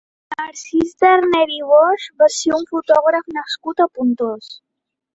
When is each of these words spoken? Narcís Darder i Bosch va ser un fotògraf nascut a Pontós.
Narcís 0.37 0.95
Darder 1.03 1.43
i 1.57 1.61
Bosch 1.73 2.09
va 2.23 2.31
ser 2.39 2.57
un 2.59 2.67
fotògraf 2.75 3.31
nascut 3.39 3.89
a 3.89 3.91
Pontós. 3.99 4.55